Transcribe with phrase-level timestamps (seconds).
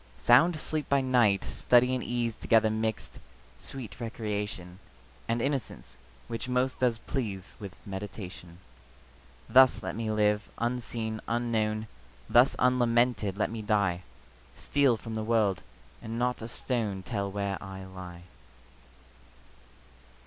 [0.17, 3.19] Sound sleep by night; study and ease Together mixed;
[3.59, 4.79] sweet recreation,
[5.27, 5.95] And innocence,
[6.27, 8.57] which most does please With meditation.
[9.47, 11.85] Thus let me live, unseen, unknown;
[12.27, 14.01] Thus unlamented let me die;
[14.57, 15.61] Steal from the world,
[16.01, 18.23] and not a stone Tell where I lie.